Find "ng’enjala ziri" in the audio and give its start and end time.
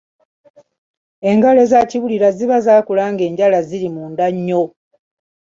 3.13-3.87